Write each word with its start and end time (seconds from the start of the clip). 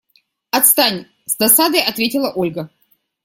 Отстань!– 0.49 1.05
с 1.27 1.37
досадой 1.37 1.83
ответила 1.83 2.31
Ольга. 2.33 2.71